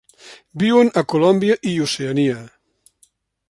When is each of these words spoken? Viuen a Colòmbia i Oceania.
Viuen 0.63 0.89
a 1.01 1.03
Colòmbia 1.13 1.59
i 1.73 1.75
Oceania. 1.89 2.41